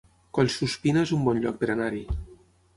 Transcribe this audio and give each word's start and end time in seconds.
Collsuspina 0.37 1.05
es 1.09 1.13
un 1.19 1.29
bon 1.29 1.43
lloc 1.45 1.63
per 1.63 1.71
anar-hi 1.77 2.05